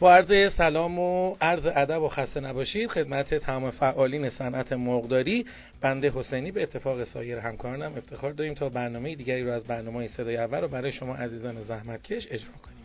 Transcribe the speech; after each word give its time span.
با 0.00 0.14
عرض 0.14 0.52
سلام 0.52 0.98
و 0.98 1.36
عرض 1.40 1.66
ادب 1.66 2.02
و 2.02 2.08
خسته 2.08 2.40
نباشید. 2.40 2.90
خدمت 2.90 3.34
تمام 3.34 3.70
فعالین 3.70 4.30
صنعت 4.30 4.72
مرغداری 4.72 5.46
بنده 5.80 6.10
حسینی 6.10 6.52
به 6.52 6.62
اتفاق 6.62 7.04
سایر 7.04 7.38
همکارانم 7.38 7.94
افتخار 7.96 8.32
داریم 8.32 8.54
تا 8.54 8.68
برنامه 8.68 9.14
دیگری 9.14 9.44
رو 9.44 9.50
از 9.50 9.64
برنامه 9.64 10.08
صدای 10.08 10.36
اول 10.36 10.60
رو 10.60 10.68
برای 10.68 10.92
شما 10.92 11.14
عزیزان 11.14 11.62
زحمتکش 11.62 12.28
اجرا 12.30 12.52
کنیم. 12.62 12.76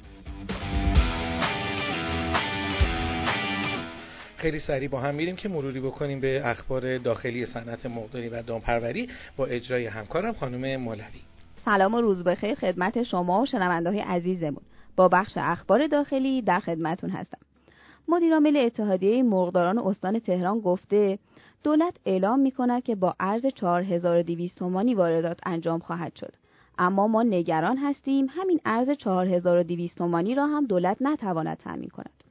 خیلی 4.37 4.59
سریع 4.59 4.89
با 4.89 4.99
هم 4.99 5.15
میریم 5.15 5.35
که 5.35 5.49
مروری 5.49 5.79
بکنیم 5.79 6.19
به 6.19 6.41
اخبار 6.45 6.97
داخلی 6.97 7.45
صنعت 7.45 7.85
مرغداری 7.85 8.29
و 8.29 8.41
دامپروری 8.41 9.09
با 9.37 9.45
اجرای 9.45 9.85
همکارم 9.85 10.33
خانم 10.33 10.81
مولوی. 10.81 11.21
سلام 11.65 11.93
و 11.93 12.01
روز 12.01 12.23
بخیر 12.23 12.55
خدمت 12.55 13.03
شما 13.03 13.41
و 13.41 13.45
شنونده 13.45 14.03
عزیزمون. 14.03 14.61
با 15.01 15.07
بخش 15.07 15.33
اخبار 15.35 15.87
داخلی 15.87 16.41
در 16.41 16.59
خدمتون 16.59 17.09
هستم. 17.09 17.37
مدیرعامل 18.07 18.57
اتحادیه 18.57 19.23
مرغداران 19.23 19.79
استان 19.79 20.19
تهران 20.19 20.59
گفته 20.59 21.19
دولت 21.63 21.93
اعلام 22.05 22.39
می 22.39 22.51
کند 22.51 22.83
که 22.83 22.95
با 22.95 23.15
ارز 23.19 23.45
4200 23.45 24.57
تومانی 24.57 24.95
واردات 24.95 25.39
انجام 25.45 25.79
خواهد 25.79 26.15
شد. 26.15 26.33
اما 26.77 27.07
ما 27.07 27.23
نگران 27.23 27.77
هستیم 27.77 28.27
همین 28.29 28.59
ارز 28.65 28.89
4200 28.89 29.97
تومانی 29.97 30.35
را 30.35 30.47
هم 30.47 30.65
دولت 30.65 30.97
نتواند 31.01 31.57
تامین 31.57 31.89
کند. 31.89 32.23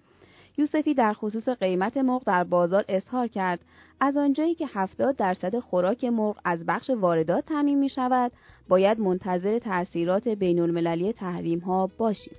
یوسفی 0.58 0.94
در 0.94 1.12
خصوص 1.12 1.48
قیمت 1.48 1.96
مرغ 1.96 2.24
در 2.24 2.44
بازار 2.44 2.84
اظهار 2.88 3.28
کرد 3.28 3.60
از 4.00 4.16
آنجایی 4.16 4.54
که 4.54 4.66
70 4.66 5.16
درصد 5.16 5.58
خوراک 5.58 6.04
مرغ 6.04 6.36
از 6.44 6.66
بخش 6.66 6.90
واردات 6.90 7.46
تامین 7.46 7.78
می 7.78 7.88
شود 7.88 8.32
باید 8.68 9.00
منتظر 9.00 9.58
تاثیرات 9.58 10.28
بین 10.28 10.60
المللی 10.60 11.12
تحریم 11.12 11.58
ها 11.58 11.90
باشیم. 11.98 12.34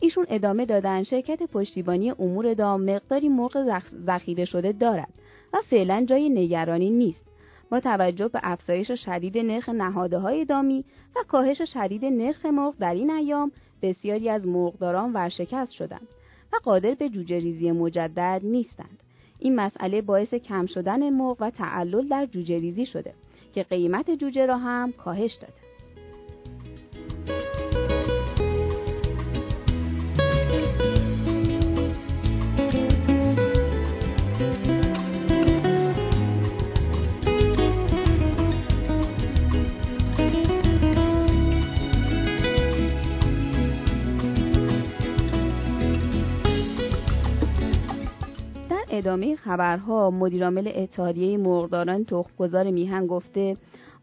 ایشون 0.00 0.26
ادامه 0.28 0.66
دادن 0.66 1.02
شرکت 1.02 1.42
پشتیبانی 1.42 2.10
امور 2.10 2.54
دام 2.54 2.82
مقداری 2.84 3.28
مرغ 3.28 3.82
ذخیره 4.06 4.44
شده 4.44 4.72
دارد 4.72 5.12
و 5.52 5.56
فعلا 5.70 6.04
جای 6.08 6.28
نگرانی 6.28 6.90
نیست. 6.90 7.22
با 7.70 7.80
توجه 7.80 8.28
به 8.28 8.40
افزایش 8.42 8.90
شدید 8.90 9.38
نرخ 9.38 9.68
نهاده 9.68 10.18
های 10.18 10.44
دامی 10.44 10.84
و 11.16 11.18
کاهش 11.28 11.62
شدید 11.62 12.04
نرخ 12.04 12.46
مرغ 12.46 12.74
در 12.80 12.94
این 12.94 13.10
ایام 13.10 13.52
بسیاری 13.82 14.28
از 14.28 14.46
مرغداران 14.46 15.12
ورشکست 15.12 15.72
شدند 15.72 16.08
و 16.52 16.56
قادر 16.62 16.94
به 16.94 17.08
جوجه 17.08 17.38
ریزی 17.38 17.72
مجدد 17.72 18.40
نیستند. 18.44 18.98
این 19.38 19.54
مسئله 19.54 20.02
باعث 20.02 20.34
کم 20.34 20.66
شدن 20.66 21.10
مرغ 21.10 21.36
و 21.40 21.50
تعلل 21.50 22.08
در 22.08 22.26
جوجه 22.26 22.58
ریزی 22.58 22.86
شده 22.86 23.14
که 23.52 23.62
قیمت 23.62 24.10
جوجه 24.10 24.46
را 24.46 24.56
هم 24.56 24.92
کاهش 24.92 25.34
داده. 25.34 25.69
ادامه 48.90 49.36
خبرها 49.36 50.10
مدیرعامل 50.10 50.72
اتحادیه 50.74 51.38
مرغداران 51.38 52.04
تخمگذار 52.04 52.70
میهن 52.70 53.06
گفته 53.06 53.56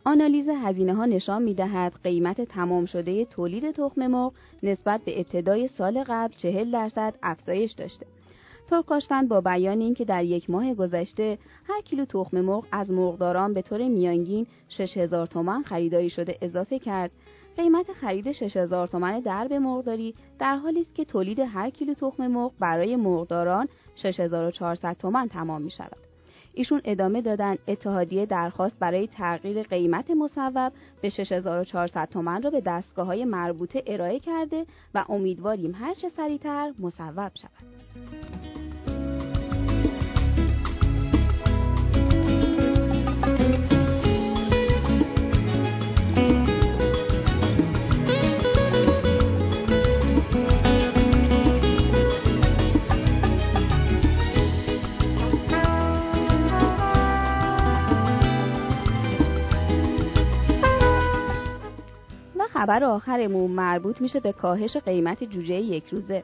آنالیز 0.05 0.49
هزینه 0.49 0.93
ها 0.93 1.05
نشان 1.05 1.43
می 1.43 1.53
دهد 1.53 1.93
قیمت 2.03 2.41
تمام 2.41 2.85
شده 2.85 3.25
تولید 3.25 3.71
تخم 3.71 4.07
مرغ 4.07 4.33
نسبت 4.63 5.01
به 5.05 5.19
ابتدای 5.19 5.67
سال 5.67 6.03
قبل 6.07 6.33
40 6.33 6.71
درصد 6.71 7.15
افزایش 7.23 7.71
داشته. 7.71 8.05
ترکاشفند 8.69 9.29
با 9.29 9.41
بیان 9.41 9.81
اینکه 9.81 10.05
در 10.05 10.23
یک 10.23 10.49
ماه 10.49 10.73
گذشته 10.73 11.37
هر 11.67 11.81
کیلو 11.81 12.05
تخم 12.05 12.41
مرغ 12.41 12.65
از 12.71 12.91
مرغداران 12.91 13.53
به 13.53 13.61
طور 13.61 13.87
میانگین 13.87 14.47
6000 14.69 15.27
تومان 15.27 15.63
خریداری 15.63 16.09
شده 16.09 16.37
اضافه 16.41 16.79
کرد 16.79 17.11
قیمت 17.57 17.93
خرید 17.93 18.31
6000 18.31 18.87
تومان 18.87 19.19
درب 19.19 19.53
مرغداری 19.53 20.15
در 20.39 20.55
حالی 20.55 20.81
است 20.81 20.95
که 20.95 21.05
تولید 21.05 21.39
هر 21.39 21.69
کیلو 21.69 21.93
تخم 21.93 22.27
مرغ 22.27 22.51
برای 22.59 22.95
مرغداران 22.95 23.67
6400 23.95 24.97
تومان 24.99 25.27
تمام 25.27 25.61
می 25.61 25.71
شود. 25.71 25.97
ایشون 26.53 26.81
ادامه 26.85 27.21
دادن 27.21 27.55
اتحادیه 27.67 28.25
درخواست 28.25 28.79
برای 28.79 29.07
تغییر 29.07 29.63
قیمت 29.63 30.11
مصوب 30.11 30.71
به 31.01 31.09
6400 31.09 32.09
تومان 32.09 32.41
را 32.41 32.49
به 32.49 32.61
دستگاه 32.61 33.05
های 33.05 33.25
مربوطه 33.25 33.83
ارائه 33.87 34.19
کرده 34.19 34.65
و 34.93 35.05
امیدواریم 35.09 35.71
هرچه 35.75 36.09
سریعتر 36.09 36.73
مصوب 36.79 37.31
شود. 37.35 38.36
خبر 62.67 62.83
آخرمون 62.83 63.51
مربوط 63.51 64.01
میشه 64.01 64.19
به 64.19 64.31
کاهش 64.31 64.77
قیمت 64.77 65.23
جوجه 65.23 65.55
یک 65.55 65.87
روزه. 65.87 66.23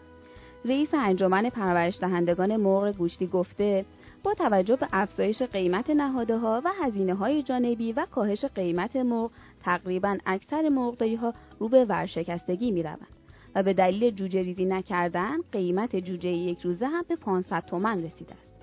رئیس 0.65 0.93
انجمن 0.93 1.49
پرورش 1.49 1.99
دهندگان 1.99 2.57
مرغ 2.57 2.97
گوشتی 2.97 3.27
گفته 3.27 3.85
با 4.23 4.33
توجه 4.33 4.75
به 4.75 4.87
افزایش 4.93 5.41
قیمت 5.41 5.89
نهاده 5.89 6.37
ها 6.37 6.61
و 6.65 6.71
هزینه 6.81 7.13
های 7.13 7.43
جانبی 7.43 7.93
و 7.93 8.05
کاهش 8.11 8.45
قیمت 8.45 8.95
مرغ 8.95 9.31
تقریبا 9.63 10.17
اکثر 10.25 10.69
مرغداری 10.69 11.15
ها 11.15 11.33
رو 11.59 11.69
به 11.69 11.85
ورشکستگی 11.85 12.71
می 12.71 12.83
روند 12.83 13.07
و 13.55 13.63
به 13.63 13.73
دلیل 13.73 14.11
جوجه 14.11 14.41
ریزی 14.41 14.65
نکردن 14.65 15.37
قیمت 15.51 15.95
جوجه 15.95 16.29
یک 16.29 16.61
روزه 16.61 16.87
هم 16.87 17.03
به 17.07 17.15
500 17.15 17.63
تومن 17.65 18.03
رسیده 18.03 18.33
است. 18.33 18.53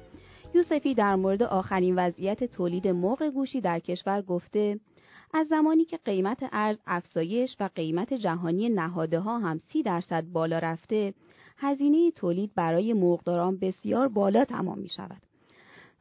یوسفی 0.55 0.95
در 0.95 1.17
مورد 1.17 1.43
آخرین 1.43 1.99
وضعیت 1.99 2.45
تولید 2.45 2.89
مرغ 2.89 3.23
گوشی 3.23 3.61
در 3.61 3.79
کشور 3.79 4.23
گفته 4.23 4.81
از 5.35 5.47
زمانی 5.47 5.85
که 5.85 5.97
قیمت 6.05 6.49
ارز 6.53 6.77
افزایش 6.87 7.57
و 7.61 7.71
قیمت 7.75 8.15
جهانی 8.15 8.69
نهاده 8.69 9.21
ها 9.21 9.39
هم 9.39 9.59
سی 9.59 9.83
درصد 9.83 10.25
بالا 10.33 10.59
رفته 10.59 11.15
هزینه 11.57 12.11
تولید 12.11 12.55
برای 12.55 12.93
مرغداران 12.93 13.57
بسیار 13.57 14.09
بالا 14.09 14.45
تمام 14.45 14.79
می 14.79 14.89
شود 14.89 15.23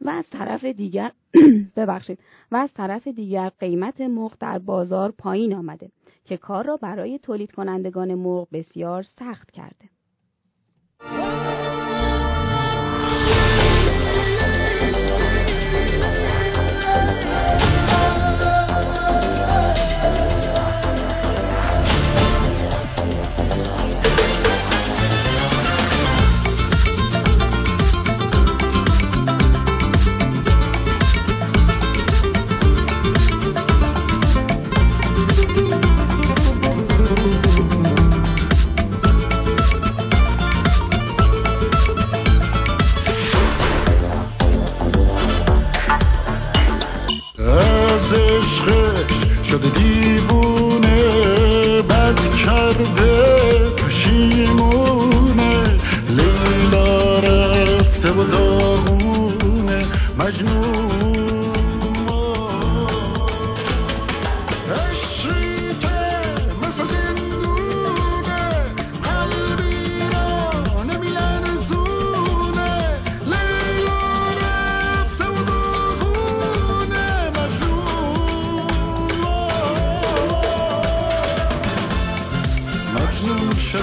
و 0.01 0.09
از 0.09 0.29
طرف 0.29 0.65
دیگر 0.65 1.11
ببخشید. 1.77 2.19
و 2.51 2.55
از 2.55 2.73
طرف 2.73 3.07
دیگر 3.07 3.49
قیمت 3.49 4.01
مرغ 4.01 4.33
در 4.39 4.59
بازار 4.59 5.11
پایین 5.11 5.55
آمده 5.55 5.91
که 6.25 6.37
کار 6.37 6.65
را 6.65 6.77
برای 6.77 7.19
تولید 7.19 7.51
کنندگان 7.51 8.15
مرغ 8.15 8.47
بسیار 8.53 9.03
سخت 9.03 9.51
کرده. 9.51 9.88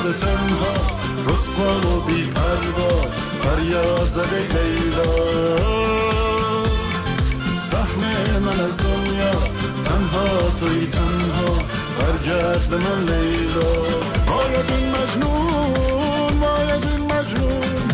به 0.06 0.12
تنها 0.12 0.74
رسوا 1.26 1.96
و 1.96 2.00
بی 2.00 2.24
پروا 2.24 3.00
فریاد 3.42 4.18
ای 4.18 4.46
لیلا 4.46 5.16
سهم 7.70 8.38
من 8.38 8.60
از 8.60 8.76
دنیا 8.76 9.30
تنها 9.84 10.50
توی 10.60 10.86
تنها 10.86 11.58
برگرد 11.98 12.68
به 12.70 12.76
من 12.76 13.04
لیلا. 13.04 13.72
وای 14.26 14.54
از 14.54 14.70
این 14.70 14.90
مجنون 14.90 16.38
وای 16.40 16.70
از 16.70 16.82
این 16.82 17.02
مجنون 17.12 17.90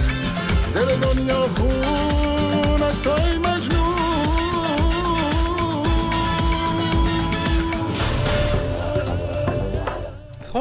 دل 0.75 0.97
دنیا 0.97 1.49
خون 1.56 2.82
از 2.82 3.03
تو 3.03 3.11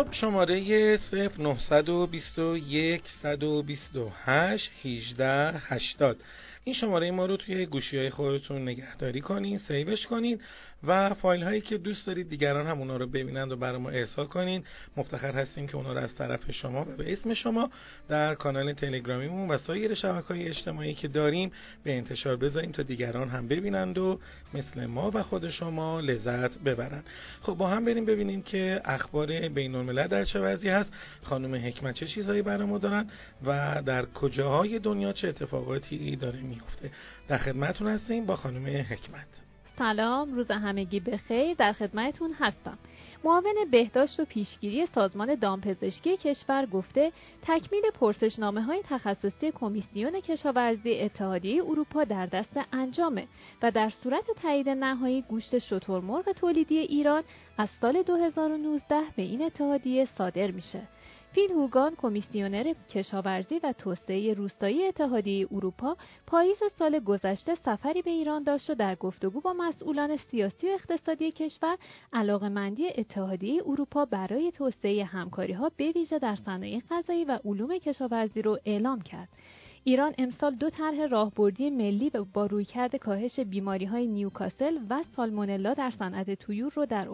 خب 0.01 0.13
شماره 0.13 0.97
0921 1.37 3.01
128 3.21 4.71
18 4.83 5.61
80 5.65 6.17
این 6.63 6.75
شماره 6.75 7.11
ما 7.11 7.25
رو 7.25 7.37
توی 7.37 7.65
گوشی 7.65 7.97
های 7.97 8.09
خودتون 8.09 8.61
نگهداری 8.61 9.21
کنین 9.21 9.57
سیوش 9.57 10.07
کنین. 10.07 10.39
و 10.83 11.13
فایل 11.13 11.43
هایی 11.43 11.61
که 11.61 11.77
دوست 11.77 12.07
دارید 12.07 12.29
دیگران 12.29 12.67
هم 12.67 12.79
اونا 12.79 12.97
رو 12.97 13.07
ببینند 13.07 13.51
و 13.51 13.55
برای 13.55 13.77
ما 13.79 13.89
ارسال 13.89 14.25
کنین. 14.25 14.63
مفتخر 14.97 15.31
هستیم 15.31 15.67
که 15.67 15.75
اونا 15.75 15.93
رو 15.93 15.99
از 15.99 16.15
طرف 16.15 16.51
شما 16.51 16.81
و 16.81 16.97
به 16.97 17.13
اسم 17.13 17.33
شما 17.33 17.69
در 18.09 18.35
کانال 18.35 18.73
تلگرامیمون 18.73 19.49
و 19.49 19.57
سایر 19.57 19.93
شبکه 19.93 20.27
های 20.27 20.47
اجتماعی 20.47 20.93
که 20.93 21.07
داریم 21.07 21.51
به 21.83 21.97
انتشار 21.97 22.35
بذاریم 22.35 22.71
تا 22.71 22.83
دیگران 22.83 23.29
هم 23.29 23.47
ببینند 23.47 23.97
و 23.97 24.19
مثل 24.53 24.85
ما 24.85 25.11
و 25.13 25.23
خود 25.23 25.49
شما 25.49 25.99
لذت 25.99 26.59
ببرن 26.59 27.03
خب 27.41 27.53
با 27.53 27.67
هم 27.67 27.85
بریم 27.85 28.05
ببینیم 28.05 28.41
که 28.41 28.81
اخبار 28.85 29.49
بین 29.49 29.75
الملل 29.75 30.07
در 30.07 30.25
چه 30.25 30.39
وضعی 30.39 30.69
هست. 30.69 30.93
خانم 31.23 31.55
حکمت 31.55 31.95
چه 31.95 32.07
چیزهایی 32.07 32.41
برای 32.41 32.67
ما 32.67 32.77
دارن 32.77 33.07
و 33.45 33.81
در 33.85 34.05
کجاهای 34.05 34.79
دنیا 34.79 35.13
چه 35.13 35.27
اتفاقاتی 35.27 36.15
داره 36.15 36.39
میفته 36.39 36.91
در 37.27 37.37
خدمتتون 37.37 37.87
هستیم 37.87 38.25
با 38.25 38.35
خانم 38.35 38.65
حکمت. 38.65 39.50
سلام 39.81 40.33
روز 40.33 40.51
همگی 40.51 40.99
بخیر 40.99 41.53
در 41.53 41.73
خدمتتون 41.73 42.33
هستم 42.39 42.77
معاون 43.23 43.55
بهداشت 43.71 44.19
و 44.19 44.25
پیشگیری 44.25 44.85
سازمان 44.85 45.35
دامپزشکی 45.35 46.17
کشور 46.17 46.65
گفته 46.65 47.11
تکمیل 47.41 47.81
پرسشنامه 47.99 48.61
های 48.61 48.81
تخصصی 48.83 49.51
کمیسیون 49.51 50.19
کشاورزی 50.19 50.99
اتحادیه 50.99 51.63
اروپا 51.63 52.03
در 52.03 52.25
دست 52.25 52.59
انجامه 52.73 53.27
و 53.61 53.71
در 53.71 53.89
صورت 53.89 54.25
تایید 54.41 54.69
نهایی 54.69 55.21
گوشت 55.21 55.59
شترمرغ 55.59 56.31
تولیدی 56.31 56.77
ایران 56.77 57.23
از 57.57 57.69
سال 57.81 58.03
2019 58.03 59.01
به 59.15 59.21
این 59.21 59.41
اتحادیه 59.41 60.07
صادر 60.17 60.51
میشه. 60.51 60.81
فیل 61.33 61.51
هوگان 61.51 61.95
کمیسیونر 61.95 62.73
کشاورزی 62.89 63.59
و 63.63 63.73
توسعه 63.77 64.33
روستایی 64.33 64.87
اتحادیه 64.87 65.47
اروپا 65.51 65.97
پاییز 66.27 66.57
سال 66.79 66.99
گذشته 66.99 67.55
سفری 67.55 68.01
به 68.01 68.09
ایران 68.09 68.43
داشت 68.43 68.69
و 68.69 68.75
در 68.75 68.95
گفتگو 68.95 69.41
با 69.41 69.53
مسئولان 69.53 70.17
سیاسی 70.17 70.67
و 70.67 70.71
اقتصادی 70.71 71.31
کشور 71.31 71.77
علاقمندی 72.13 72.87
اتحادیه 72.97 73.61
اروپا 73.65 74.05
برای 74.05 74.51
توسعه 74.51 75.03
همکاری 75.03 75.53
ها 75.53 75.71
به 75.77 75.91
ویژه 75.91 76.19
در 76.19 76.35
صنایع 76.35 76.81
غذایی 76.89 77.25
و 77.25 77.39
علوم 77.45 77.77
کشاورزی 77.77 78.41
رو 78.41 78.59
اعلام 78.65 79.01
کرد. 79.01 79.29
ایران 79.83 80.13
امسال 80.17 80.55
دو 80.55 80.69
طرح 80.69 81.05
راهبردی 81.05 81.69
ملی 81.69 82.11
با 82.33 82.45
رویکرد 82.45 82.95
کاهش 82.95 83.39
بیماری 83.39 83.85
های 83.85 84.07
نیوکاسل 84.07 84.77
و 84.89 85.03
سالمونلا 85.15 85.73
در 85.73 85.91
صنعت 85.99 86.31
تویور 86.31 86.71
رو 86.75 86.85
در 86.85 87.07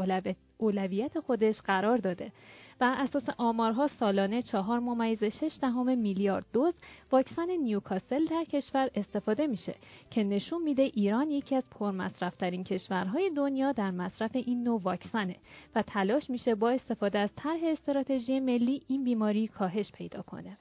اولویت 0.57 1.19
خودش 1.19 1.61
قرار 1.61 1.97
داده. 1.97 2.31
بر 2.79 2.93
اساس 3.01 3.23
آمارها 3.37 3.87
سالانه 3.87 4.41
چهار 4.41 4.79
ممیز 4.79 5.23
شش 5.23 5.57
دهم 5.61 5.97
میلیارد 5.97 6.45
دوز 6.53 6.73
واکسن 7.11 7.49
نیوکاسل 7.49 8.25
در 8.25 8.43
کشور 8.43 8.89
استفاده 8.95 9.47
میشه 9.47 9.75
که 10.11 10.23
نشون 10.23 10.63
میده 10.63 10.81
ایران 10.81 11.31
یکی 11.31 11.55
از 11.55 11.63
پرمصرفترین 11.71 12.63
کشورهای 12.63 13.29
دنیا 13.29 13.71
در 13.71 13.91
مصرف 13.91 14.31
این 14.33 14.63
نوع 14.63 14.81
واکسنه 14.81 15.35
و 15.75 15.81
تلاش 15.81 16.29
میشه 16.29 16.55
با 16.55 16.69
استفاده 16.69 17.19
از 17.19 17.29
طرح 17.35 17.59
استراتژی 17.63 18.39
ملی 18.39 18.81
این 18.87 19.03
بیماری 19.03 19.47
کاهش 19.47 19.91
پیدا 19.91 20.21
کنه. 20.21 20.57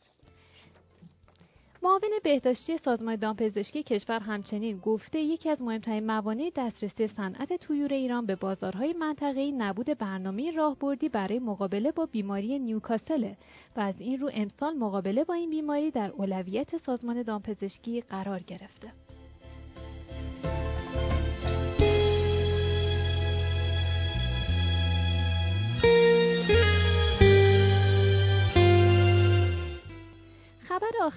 معاون 1.87 2.11
بهداشتی 2.23 2.79
سازمان 2.79 3.17
دامپزشکی 3.17 3.83
کشور 3.83 4.21
همچنین 4.21 4.79
گفته 4.79 5.19
یکی 5.19 5.51
از 5.51 5.63
مهمترین 5.63 6.07
موانع 6.07 6.51
دسترسی 6.57 7.09
صنعت 7.09 7.53
تویور 7.53 7.93
ایران 7.93 8.27
به 8.27 8.37
بازارهای 8.37 8.93
منطقه‌ای 8.93 9.53
نبود 9.53 9.87
برنامه 9.99 10.51
راهبردی 10.51 11.09
برای 11.09 11.39
مقابله 11.39 11.93
با 11.93 12.07
بیماری 12.07 12.59
نیوکاسله 12.59 13.37
و 13.77 13.81
از 13.81 13.95
این 13.99 14.21
رو 14.21 14.31
امسال 14.35 14.75
مقابله 14.77 15.25
با 15.25 15.35
این 15.35 15.51
بیماری 15.51 15.91
در 15.91 16.11
اولویت 16.11 16.77
سازمان 16.77 17.23
دامپزشکی 17.23 18.01
قرار 18.01 18.41
گرفته. 18.41 19.06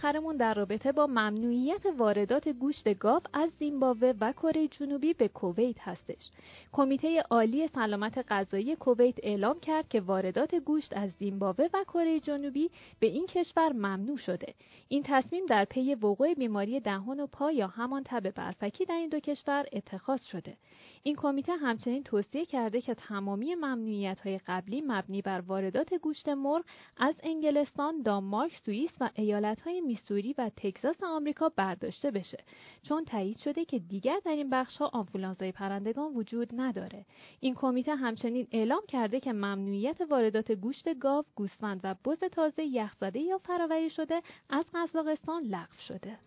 آخرمون 0.09 0.37
در 0.37 0.53
رابطه 0.53 0.91
با 0.91 1.07
ممنوعیت 1.07 1.85
واردات 1.97 2.49
گوشت 2.49 2.97
گاو 2.97 3.21
از 3.33 3.49
زیمبابوه 3.59 4.13
و 4.21 4.31
کره 4.31 4.67
جنوبی 4.67 5.13
به 5.13 5.27
کویت 5.27 5.79
هستش. 5.79 6.31
کمیته 6.71 7.23
عالی 7.29 7.67
سلامت 7.67 8.25
غذایی 8.29 8.75
کویت 8.75 9.15
اعلام 9.23 9.59
کرد 9.59 9.89
که 9.89 10.01
واردات 10.01 10.55
گوشت 10.55 10.97
از 10.97 11.11
زیمبابوه 11.19 11.67
و 11.73 11.83
کره 11.83 12.19
جنوبی 12.19 12.69
به 12.99 13.07
این 13.07 13.27
کشور 13.27 13.73
ممنوع 13.73 14.17
شده. 14.17 14.53
این 14.87 15.03
تصمیم 15.05 15.45
در 15.45 15.65
پی 15.65 15.95
وقوع 15.95 16.33
بیماری 16.33 16.79
دهان 16.79 17.19
و 17.19 17.27
پا 17.27 17.51
یا 17.51 17.67
همان 17.67 18.03
تب 18.05 18.29
برفکی 18.29 18.85
در 18.85 18.95
این 18.95 19.09
دو 19.09 19.19
کشور 19.19 19.65
اتخاذ 19.73 20.21
شده. 20.21 20.57
این 21.03 21.15
کمیته 21.15 21.55
همچنین 21.55 22.03
توصیه 22.03 22.45
کرده 22.45 22.81
که 22.81 22.93
تمامی 22.93 23.55
ممنوعیت 23.55 24.19
های 24.19 24.39
قبلی 24.47 24.81
مبنی 24.81 25.21
بر 25.21 25.39
واردات 25.39 25.93
گوشت 25.93 26.29
مرغ 26.29 26.63
از 26.97 27.15
انگلستان، 27.23 28.01
دانمارک، 28.01 28.57
سوئیس 28.65 28.91
و 28.99 29.09
ایالت 29.15 29.61
های 29.61 29.81
میسوری 29.99 30.35
و 30.37 30.51
تگزاس 30.55 31.03
آمریکا 31.03 31.49
برداشته 31.49 32.11
بشه 32.11 32.37
چون 32.83 33.05
تایید 33.05 33.37
شده 33.37 33.65
که 33.65 33.79
دیگر 33.79 34.19
در 34.25 34.31
این 34.31 34.49
بخش 34.49 34.77
ها 34.77 34.89
آنفولانزای 34.93 35.51
پرندگان 35.51 36.13
وجود 36.13 36.49
نداره. 36.55 37.05
این 37.39 37.55
کمیته 37.55 37.95
همچنین 37.95 38.47
اعلام 38.51 38.81
کرده 38.87 39.19
که 39.19 39.33
ممنوعیت 39.33 40.01
واردات 40.09 40.51
گوشت 40.51 40.99
گاو، 40.99 41.23
گوسفند 41.35 41.81
و 41.83 41.95
بز 42.05 42.19
تازه 42.19 42.63
یخزده 42.63 43.19
یا 43.19 43.37
فراوری 43.37 43.89
شده 43.89 44.21
از 44.49 44.65
قزاقستان 44.73 45.43
لغو 45.43 45.77
شده. 45.87 46.17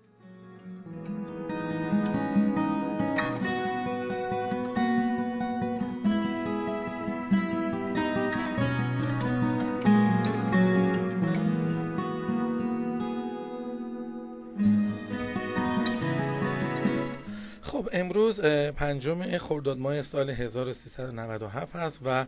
امروز 17.93 18.41
پنجم 18.77 19.39
خرداد 19.39 19.79
ماه 19.79 20.03
سال 20.03 20.31
1397 20.31 21.77
هست 21.77 21.99
و 22.05 22.27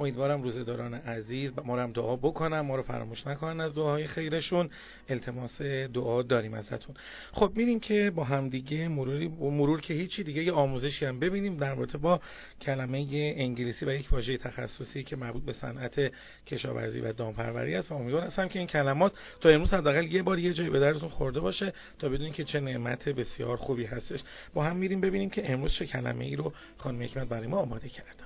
امیدوارم 0.00 0.42
روزداران 0.42 0.94
عزیز 0.94 1.52
ما 1.64 1.74
رو 1.74 1.80
هم 1.80 1.92
دعا 1.92 2.16
بکنم 2.16 2.60
ما 2.60 2.76
رو 2.76 2.82
فراموش 2.82 3.26
نکنن 3.26 3.60
از 3.60 3.74
دعاهای 3.74 4.06
خیرشون. 4.06 4.70
التماس 5.08 5.62
دعا 5.94 6.22
داریم 6.22 6.54
ازتون. 6.54 6.96
خب 7.32 7.52
میریم 7.54 7.80
که 7.80 8.12
با 8.14 8.24
همدیگه 8.24 8.88
مروری 8.88 9.28
مرور 9.28 9.80
که 9.80 9.94
هیچی 9.94 10.22
دیگه 10.22 10.44
یه 10.44 10.52
آموزشی 10.52 11.06
هم 11.06 11.20
ببینیم 11.20 11.56
در 11.56 11.74
رابطه 11.74 11.98
با 11.98 12.20
کلمه 12.62 13.06
انگلیسی 13.36 13.84
و 13.84 13.90
یک 13.90 14.12
واژه 14.12 14.36
تخصصی 14.36 15.02
که 15.02 15.16
مربوط 15.16 15.44
به 15.44 15.52
صنعت 15.52 16.12
کشاورزی 16.46 17.00
و 17.00 17.12
دامپروری 17.12 17.74
است 17.74 17.92
و 17.92 17.94
امیدوار 17.94 18.22
هستم 18.22 18.48
که 18.48 18.58
این 18.58 18.68
کلمات 18.68 19.12
تا 19.40 19.48
امروز 19.48 19.74
حداقل 19.74 20.14
یه 20.14 20.22
بار 20.22 20.38
یه 20.38 20.52
جایی 20.52 20.70
به 20.70 20.80
درتون 20.80 21.08
خورده 21.08 21.40
باشه 21.40 21.72
تا 21.98 22.08
بدونید 22.08 22.34
که 22.34 22.44
چه 22.44 22.60
نعمت 22.60 23.08
بسیار 23.08 23.56
خوبی 23.56 23.84
هستش. 23.84 24.20
با 24.54 24.64
هم 24.64 24.76
میریم 24.76 25.00
ببینیم 25.06 25.30
که 25.30 25.52
امروز 25.52 25.72
چه 25.72 25.86
کلمه 25.86 26.24
ای 26.24 26.36
رو 26.36 26.52
خانم 26.76 27.02
حکمت 27.02 27.28
برای 27.28 27.46
ما 27.46 27.56
آماده 27.56 27.88
کردن 27.88 28.25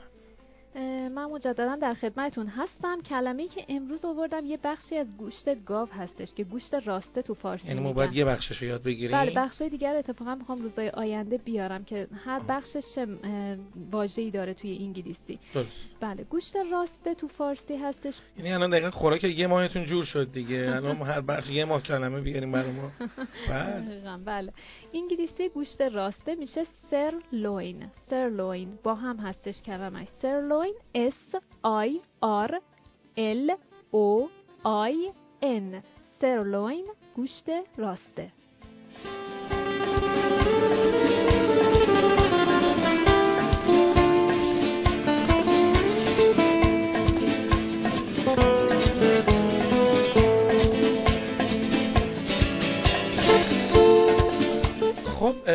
من 1.21 1.27
مجددا 1.27 1.77
در 1.77 1.95
خدمتون 1.95 2.47
هستم. 2.47 3.03
کلمه‌ای 3.03 3.49
که 3.49 3.65
امروز 3.69 4.05
آوردم 4.05 4.47
یه 4.47 4.59
بخشی 4.65 4.97
از 4.97 5.17
گوشت 5.17 5.65
گاو 5.65 5.89
هستش 5.89 6.35
که 6.35 6.45
گوشت 6.45 6.75
راسته 6.75 7.23
تو 7.23 7.35
فارسی 7.35 7.69
یعنی 7.69 7.81
ما 7.81 7.93
باید 7.93 8.13
یه 8.13 8.25
بخشش 8.25 8.63
یاد 8.63 8.83
بگیریم؟ 8.83 9.19
بله 9.19 9.31
بخشای 9.31 9.69
دیگر 9.69 9.97
اتفاقا 9.97 10.35
می‌خوام 10.35 10.63
روزهای 10.63 10.89
آینده 10.89 11.39
بیارم 11.39 11.85
که 11.85 12.09
هر 12.25 12.41
بخشش 12.49 13.07
واژه‌ای 13.93 14.31
داره 14.31 14.55
توی 14.55 14.79
انگلیسی. 14.79 15.39
درست. 15.55 15.69
بله 16.01 16.25
گوشت 16.25 16.57
راسته 16.73 17.15
تو 17.15 17.29
فارسی 17.29 17.77
هستش. 17.77 18.15
یعنی 18.37 18.53
الان 18.53 18.71
دقیقا 18.71 18.91
خوراک 18.91 19.25
یه 19.25 19.47
ماهتون 19.47 19.85
جور 19.85 20.05
شد 20.05 20.33
دیگه. 20.33 20.73
الان 20.75 20.97
هر 20.97 21.21
بخش 21.21 21.51
یه 21.51 21.65
ماه 21.65 21.83
کلمه 21.83 22.21
بیاریم 22.21 22.53
برای 22.53 22.73
ما. 22.73 22.91
بله. 23.49 24.17
بله. 24.25 24.53
انگلیسی 24.95 25.49
گوشت 25.49 25.81
راسته 25.81 26.35
میشه 26.35 26.67
سرلوین. 26.91 27.91
سرلوین 28.11 28.79
با 28.83 28.95
هم 28.95 29.17
هستش 29.17 29.63
کلمش 29.63 30.07
سرلوین 30.23 30.75
S 31.11 31.35
I 31.65 32.01
R 32.23 32.53
L 33.17 33.49
O 33.93 34.29
I 34.65 34.97
N. 35.43 35.83
سرلوین 36.21 36.87
گوشت 37.17 37.49
راسته 37.77 38.33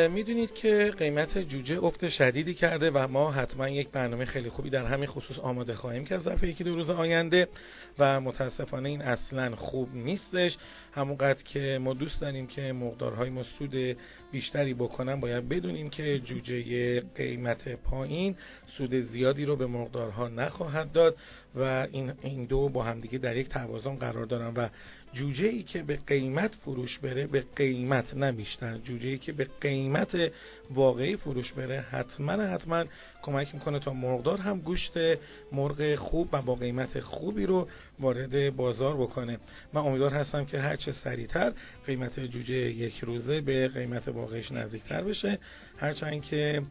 می‌دونید 0.10 0.53
که 0.53 0.91
قیمت 0.98 1.38
جوجه 1.38 1.84
افت 1.84 2.10
شدیدی 2.10 2.53
کرده 2.53 2.91
و 2.91 3.08
ما 3.08 3.32
حتما 3.32 3.70
یک 3.70 3.89
برنامه 3.89 4.25
خیلی 4.25 4.50
خوبی 4.50 4.70
در 4.70 4.86
همین 4.86 5.08
خصوص 5.08 5.39
آماده 5.39 5.74
خواهیم 5.74 6.05
کرد 6.05 6.22
ظرف 6.22 6.44
یکی 6.44 6.63
دو 6.63 6.75
روز 6.75 6.89
آینده 6.89 7.48
و 8.00 8.22
متاسفانه 8.22 8.89
این 8.89 9.01
اصلا 9.01 9.55
خوب 9.55 9.96
نیستش. 9.96 10.58
همونقدر 10.91 11.44
که 11.44 11.79
ما 11.82 11.94
دوست 11.94 12.22
داریم 12.22 12.48
که 12.48 12.62
مقدارهای 12.62 13.29
ما 13.29 13.44
سود 13.44 13.98
بیشتری 14.32 14.74
بکنن 14.74 15.20
باید 15.20 15.50
بدونیم 15.50 15.89
که 15.89 16.20
جوجه 16.20 17.00
قیمت 17.00 17.70
پایین 17.70 18.36
سود 18.77 18.96
زیادی 18.96 19.46
رو 19.46 19.55
به 19.55 19.67
مقدارها 19.67 20.27
نخواهد 20.27 20.91
داد 20.91 21.17
و 21.55 21.88
این 21.91 22.13
این 22.22 22.46
دو 22.46 22.70
با 22.70 22.84
همدیگه 22.84 23.17
در 23.17 23.38
یک 23.38 23.50
توازن 23.50 23.96
قرار 23.96 24.25
دارن 24.25 24.53
و 24.53 24.67
جوجه 25.13 25.47
ای 25.47 25.63
که 25.63 25.83
به 25.83 26.00
قیمت 26.07 26.55
فروش 26.55 27.00
بره 27.00 27.27
به 27.27 27.43
قیمت 27.55 28.13
نه 28.13 28.31
بیشتر 28.31 28.77
جوجه 28.77 29.07
ای 29.07 29.17
که 29.17 29.31
به 29.31 29.47
قیمت 29.62 30.31
واقعی 30.69 31.15
فروش 31.15 31.53
بره 31.53 31.79
حتما 31.79 32.31
حتما 32.31 32.85
کمک 33.21 33.55
می‌کنه 33.55 33.79
تا 33.79 33.93
مرغدار 33.93 34.38
هم 34.38 34.59
گوشت 34.59 34.93
مرغ 35.51 35.95
خوب 35.95 36.29
و 36.31 36.41
با 36.41 36.55
قیمت 36.55 37.00
خوبی 37.00 37.45
رو 37.45 37.67
وارد 38.00 38.55
بازار 38.55 38.97
بکنه. 38.97 39.39
من 39.74 39.81
امیدوار 39.81 40.13
هستم 40.13 40.45
که 40.45 40.59
هرچه 40.59 40.91
سریعتر 40.91 41.53
قیمت 41.85 42.19
جوجه 42.19 42.55
یک 42.55 43.00
روزه 43.00 43.41
به 43.41 43.67
قیمت 43.67 44.07
واقعیش 44.07 44.51
نزدیکتر 44.51 45.03
بشه. 45.03 45.39
هرچند 45.77 46.21
که 46.21 46.62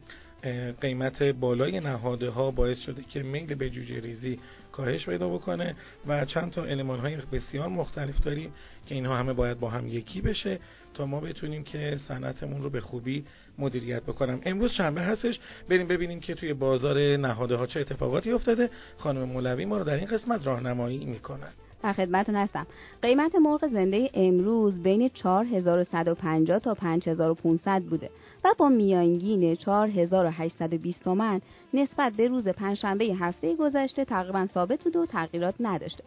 قیمت 0.81 1.23
بالای 1.23 1.79
نهاده 1.79 2.29
ها 2.29 2.51
باعث 2.51 2.79
شده 2.79 3.03
که 3.03 3.23
میل 3.23 3.55
به 3.55 3.69
جوجه 3.69 3.99
ریزی 3.99 4.39
کاهش 4.71 5.05
پیدا 5.05 5.29
بکنه 5.29 5.75
و 6.07 6.25
چند 6.25 6.51
تا 6.51 6.65
علمان 6.65 6.99
های 6.99 7.17
بسیار 7.31 7.67
مختلف 7.67 8.19
داریم 8.19 8.53
که 8.85 8.95
اینها 8.95 9.17
همه 9.17 9.33
باید 9.33 9.59
با 9.59 9.69
هم 9.69 9.87
یکی 9.87 10.21
بشه 10.21 10.59
تا 10.93 11.05
ما 11.05 11.19
بتونیم 11.19 11.63
که 11.63 11.97
صنعتمون 12.07 12.63
رو 12.63 12.69
به 12.69 12.81
خوبی 12.81 13.25
مدیریت 13.57 14.03
بکنم. 14.03 14.41
امروز 14.43 14.71
شنبه 14.71 15.01
هستش. 15.01 15.39
بریم 15.69 15.87
ببینیم 15.87 16.19
که 16.19 16.33
توی 16.33 16.53
بازار 16.53 17.17
نهاده 17.17 17.55
ها 17.55 17.65
چه 17.67 17.79
اتفاقاتی 17.79 18.31
افتاده. 18.31 18.69
خانم 18.97 19.23
مولوی 19.23 19.65
ما 19.65 19.77
رو 19.77 19.83
در 19.83 19.95
این 19.95 20.07
قسمت 20.07 20.47
راهنمایی 20.47 21.05
می‌کنن 21.05 21.51
در 21.85 21.93
خدمتتون 21.93 22.35
هستم. 22.35 22.67
قیمت 23.01 23.35
مرغ 23.35 23.67
زنده 23.67 24.09
امروز 24.13 24.83
بین 24.83 25.09
4150 25.09 26.59
تا 26.59 26.73
5500 26.73 27.81
بوده 27.81 28.09
و 28.43 28.53
با 28.57 28.69
میانگین 28.69 29.55
4820 29.55 31.03
تومن 31.03 31.41
نسبت 31.73 32.13
به 32.13 32.27
روز 32.27 32.47
پنجشنبه 32.47 33.05
هفته 33.05 33.55
گذشته 33.55 34.05
تقریبا 34.05 34.47
ثابت 34.53 34.83
بوده 34.83 34.99
و 34.99 35.05
تغییرات 35.05 35.55
نداشته. 35.59 36.03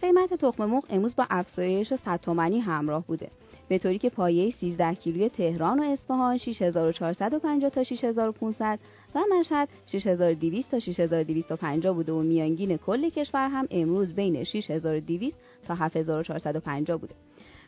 قیمت 0.00 0.34
تخم 0.34 0.64
مرغ 0.64 0.84
امروز 0.90 1.16
با 1.16 1.26
افزایش 1.30 1.94
100 1.94 2.20
تومانی 2.20 2.60
همراه 2.60 3.06
بوده. 3.06 3.28
به 3.68 3.78
طوری 3.78 3.98
که 3.98 4.10
پایه 4.10 4.50
13 4.50 4.94
کیلوی 4.94 5.28
تهران 5.28 5.80
و 5.80 5.82
اصفهان 5.82 6.38
6450 6.38 7.70
تا 7.70 7.84
6500 7.84 8.78
و 9.14 9.20
مشهد 9.38 9.68
6200 9.86 10.70
تا 10.70 10.78
6250 10.78 11.94
بوده 11.94 12.12
و 12.12 12.22
میانگین 12.22 12.76
کل 12.76 13.08
کشور 13.08 13.48
هم 13.48 13.68
امروز 13.70 14.12
بین 14.12 14.44
6200 14.44 15.36
تا 15.66 15.74
7450 15.74 16.98
بوده. 16.98 17.14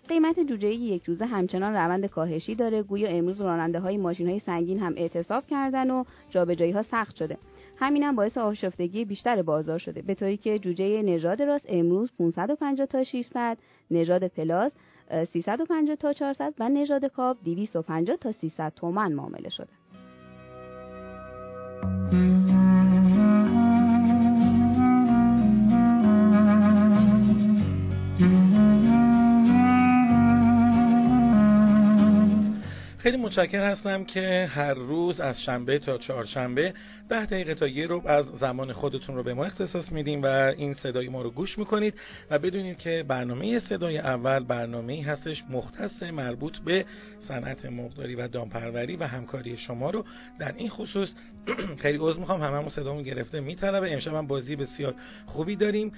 قیمت 0.08 0.40
جوجه 0.40 0.68
یک 0.68 1.04
روزه 1.04 1.26
همچنان 1.26 1.74
روند 1.74 2.06
کاهشی 2.06 2.54
داره. 2.54 2.82
گویا 2.82 3.08
امروز 3.08 3.40
راننده 3.40 3.80
های 3.80 3.96
ماشین 3.96 4.28
های 4.28 4.38
سنگین 4.38 4.78
هم 4.78 4.94
اعتصاب 4.96 5.46
کردن 5.46 5.90
و 5.90 6.04
جابجایی 6.30 6.72
ها 6.72 6.82
سخت 6.82 7.16
شده. 7.16 7.38
همینم 7.76 8.08
هم 8.08 8.16
باعث 8.16 8.38
آشفتگی 8.38 9.04
بیشتر 9.04 9.42
بازار 9.42 9.78
شده. 9.78 10.02
به 10.02 10.14
طوری 10.14 10.36
که 10.36 10.58
جوجه 10.58 11.02
نژاد 11.02 11.42
راست 11.42 11.66
امروز 11.68 12.10
550 12.18 12.86
تا 12.86 13.04
600 13.04 13.58
نژاد 13.90 14.26
پلاس 14.28 14.72
350 15.32 15.96
تا 15.96 16.12
400 16.12 16.54
و 16.58 16.68
نژاد 16.68 17.04
کاب 17.04 17.36
250 17.44 18.16
تا 18.16 18.32
300 18.32 18.72
تومن 18.76 19.12
معامله 19.12 19.48
شده. 19.48 19.83
Mm-hmm. 22.14 22.53
خیلی 33.04 33.16
متشکر 33.16 33.70
هستم 33.70 34.04
که 34.04 34.48
هر 34.50 34.74
روز 34.74 35.20
از 35.20 35.42
شنبه 35.42 35.78
تا 35.78 35.98
چهارشنبه 35.98 36.74
ده 37.08 37.26
دقیقه 37.26 37.54
تا 37.54 37.66
یه 37.66 37.86
روب 37.86 38.06
از 38.06 38.26
زمان 38.40 38.72
خودتون 38.72 39.16
رو 39.16 39.22
به 39.22 39.34
ما 39.34 39.44
اختصاص 39.44 39.92
میدیم 39.92 40.22
و 40.22 40.26
این 40.26 40.74
صدای 40.74 41.08
ما 41.08 41.22
رو 41.22 41.30
گوش 41.30 41.58
می‌کنید 41.58 41.94
و 42.30 42.38
بدونید 42.38 42.78
که 42.78 43.04
برنامه 43.08 43.58
صدای 43.58 43.98
اول 43.98 44.44
برنامه 44.44 45.04
هستش 45.04 45.44
مختص 45.50 46.02
مربوط 46.02 46.58
به 46.58 46.84
صنعت 47.28 47.66
مقداری 47.66 48.14
و 48.14 48.28
دامپروری 48.28 48.96
و 48.96 49.04
همکاری 49.04 49.56
شما 49.56 49.90
رو. 49.90 50.04
در 50.38 50.54
این 50.56 50.68
خصوص 50.68 51.08
خیلی 51.82 51.98
عذر 52.00 52.20
می‌خوام 52.20 52.40
هممون 52.40 52.68
صدامون 52.68 53.02
گرفته 53.02 53.40
میطلبه. 53.40 53.92
امشب 53.92 54.14
هم 54.14 54.26
بازی 54.26 54.56
بسیار 54.56 54.94
خوبی 55.26 55.56
داریم. 55.56 55.92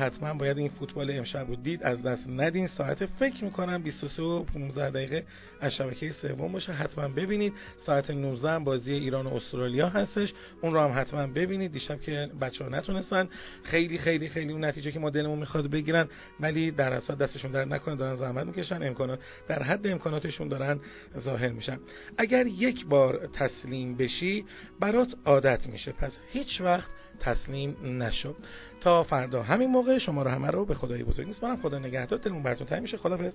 حتما 0.00 0.34
باید 0.34 0.58
این 0.58 0.68
فوتبال 0.68 1.10
امشب 1.10 1.48
رو 1.48 1.56
دید 1.56 1.82
از 1.82 2.02
دست 2.02 2.28
ندین. 2.28 2.66
ساعت 2.66 3.06
فکر 3.06 3.44
می‌کنم 3.44 3.82
23 3.82 4.22
و 4.22 4.44
15 4.44 4.90
دقیقه 4.90 5.24
از 5.60 5.74
شبکه 5.74 6.12
سوم 6.36 6.52
باشه 6.52 6.72
حتما 6.72 7.08
ببینید. 7.08 7.52
ساعت 7.86 8.10
19 8.10 8.58
بازی 8.58 8.92
ایران 8.92 9.26
و 9.26 9.34
استرالیا 9.34 9.88
هستش. 9.88 10.32
اون 10.62 10.74
رو 10.74 10.80
هم 10.80 11.00
حتما 11.00 11.26
ببینید. 11.26 11.72
دیشب 11.72 12.00
که 12.00 12.30
بچه 12.40 12.64
ها 12.64 12.70
نتونستن. 12.70 13.28
خیلی 13.62 13.98
خیلی 13.98 14.28
خیلی 14.28 14.52
اون 14.52 14.64
نتیجه 14.64 14.92
که 14.92 14.98
ما 14.98 15.10
دلمون 15.10 15.38
می‌خواد 15.38 15.70
بگیرن 15.70 16.08
ولی 16.40 16.70
در 16.70 16.92
اصل 16.92 17.14
دستشون 17.14 17.50
در 17.50 17.64
نکنه 17.64 17.96
دارن 17.96 18.16
زحمت 18.16 18.46
می‌کشن. 18.46 18.82
امکانات 18.82 19.20
در 19.48 19.62
حد 19.62 19.86
امکاناتشون 19.86 20.48
دارن 20.48 20.80
ظاهر 21.18 21.52
میشن. 21.52 21.78
اگر 22.18 22.46
یک 22.46 22.86
بار 22.86 23.26
تسلیم 23.32 23.96
بشی 23.96 24.44
برات 24.80 25.14
عادت 25.24 25.66
میشه. 25.66 25.92
پس 25.92 26.12
هیچ 26.32 26.60
وقت 26.60 26.90
تسلیم 27.20 27.76
نشو. 28.02 28.34
تا 28.80 29.02
فردا 29.02 29.42
همین 29.42 29.70
موقع 29.70 29.98
شما 29.98 30.22
رو 30.22 30.30
همه 30.30 30.50
رو 30.50 30.64
به 30.64 30.74
خدای 30.74 31.04
بزرگ 31.04 31.26
میسپارم. 31.26 31.56
خدا 31.56 31.78
نگهدار. 31.78 32.18
دلمون 32.18 32.42
براتون 32.42 32.66
تنگ 32.66 32.82
میشه. 32.82 32.96
خدافظ 32.96 33.32